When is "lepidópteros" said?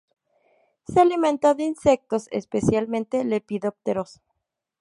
3.23-4.19